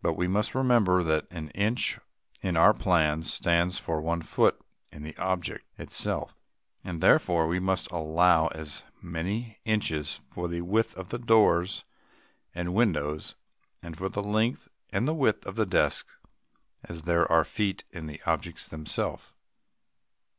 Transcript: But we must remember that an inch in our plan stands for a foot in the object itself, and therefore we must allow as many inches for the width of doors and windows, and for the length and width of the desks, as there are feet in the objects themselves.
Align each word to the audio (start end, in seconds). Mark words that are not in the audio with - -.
But 0.00 0.14
we 0.14 0.26
must 0.26 0.54
remember 0.54 1.02
that 1.02 1.26
an 1.30 1.50
inch 1.50 1.98
in 2.40 2.56
our 2.56 2.72
plan 2.72 3.22
stands 3.24 3.78
for 3.78 4.00
a 4.00 4.20
foot 4.22 4.58
in 4.90 5.02
the 5.02 5.14
object 5.18 5.66
itself, 5.78 6.34
and 6.82 7.02
therefore 7.02 7.46
we 7.46 7.60
must 7.60 7.90
allow 7.90 8.46
as 8.46 8.84
many 9.02 9.58
inches 9.66 10.18
for 10.30 10.48
the 10.48 10.62
width 10.62 10.94
of 10.96 11.10
doors 11.26 11.84
and 12.54 12.72
windows, 12.72 13.34
and 13.82 13.98
for 13.98 14.08
the 14.08 14.22
length 14.24 14.68
and 14.94 15.06
width 15.18 15.44
of 15.44 15.56
the 15.56 15.66
desks, 15.66 16.16
as 16.84 17.02
there 17.02 17.30
are 17.30 17.44
feet 17.44 17.84
in 17.90 18.06
the 18.06 18.22
objects 18.24 18.66
themselves. 18.66 19.34